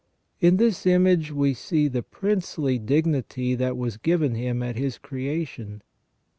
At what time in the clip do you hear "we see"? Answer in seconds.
1.31-1.87